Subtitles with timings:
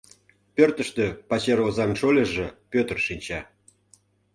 [0.55, 3.39] Пӧртыштӧ пачер озан шольыжо Пӧтыр шинча.